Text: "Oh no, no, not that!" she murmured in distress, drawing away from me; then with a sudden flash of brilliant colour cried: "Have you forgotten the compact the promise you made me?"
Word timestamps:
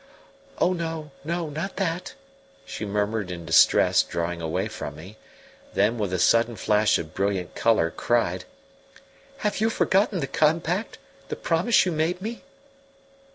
"Oh 0.57 0.73
no, 0.73 1.11
no, 1.23 1.49
not 1.51 1.75
that!" 1.75 2.15
she 2.65 2.85
murmured 2.85 3.29
in 3.29 3.45
distress, 3.45 4.01
drawing 4.01 4.41
away 4.41 4.67
from 4.67 4.95
me; 4.95 5.17
then 5.75 5.99
with 5.99 6.11
a 6.11 6.17
sudden 6.17 6.55
flash 6.55 6.97
of 6.97 7.13
brilliant 7.13 7.53
colour 7.53 7.91
cried: 7.91 8.45
"Have 9.45 9.61
you 9.61 9.69
forgotten 9.69 10.19
the 10.19 10.25
compact 10.25 10.97
the 11.29 11.35
promise 11.35 11.85
you 11.85 11.91
made 11.91 12.19
me?" 12.19 12.41